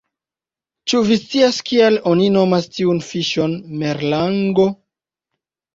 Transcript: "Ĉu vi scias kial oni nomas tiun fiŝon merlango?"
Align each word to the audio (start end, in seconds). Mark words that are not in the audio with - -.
"Ĉu 0.93 1.01
vi 1.09 1.17
scias 1.25 1.59
kial 1.67 1.99
oni 2.13 2.31
nomas 2.39 2.67
tiun 2.79 3.05
fiŝon 3.11 3.55
merlango?" 3.85 4.71